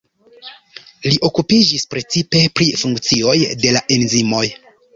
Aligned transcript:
Li 1.07 1.11
okupiĝis 1.29 1.85
precipe 1.93 2.43
pri 2.61 2.69
funkcioj 2.85 3.37
de 3.67 3.77
la 3.79 3.87
enzimoj. 3.99 4.45